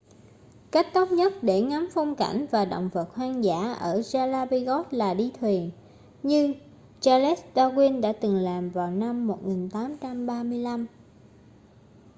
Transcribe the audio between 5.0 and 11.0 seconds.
đi thuyền như charles darwin đã từng làm vào năm 1835